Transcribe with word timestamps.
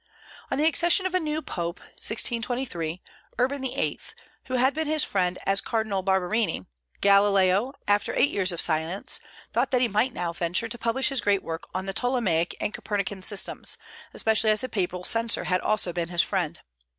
On 0.49 0.57
the 0.57 0.65
accession 0.65 1.05
of 1.05 1.13
a 1.13 1.19
new 1.19 1.43
Pope 1.43 1.77
(1623), 1.79 3.03
Urban 3.37 3.61
VIII., 3.61 3.99
who 4.45 4.55
had 4.55 4.73
been 4.73 4.87
his 4.87 5.03
friend 5.03 5.37
as 5.45 5.61
Cardinal 5.61 6.01
Barberini, 6.01 6.65
Galileo, 7.01 7.73
after 7.87 8.11
eight 8.15 8.31
years 8.31 8.51
of 8.51 8.59
silence, 8.59 9.19
thought 9.53 9.69
that 9.69 9.79
he 9.79 9.87
might 9.87 10.11
now 10.11 10.33
venture 10.33 10.67
to 10.67 10.77
publish 10.79 11.09
his 11.09 11.21
great 11.21 11.43
work 11.43 11.65
on 11.75 11.85
the 11.85 11.93
Ptolemaic 11.93 12.55
and 12.59 12.73
Copernican 12.73 13.21
systems, 13.21 13.77
especially 14.11 14.49
as 14.49 14.61
the 14.61 14.69
papal 14.69 15.03
censor 15.03 15.45
also 15.61 15.89
had 15.89 15.95
been 15.95 16.09
his 16.09 16.23
friend. 16.23 16.61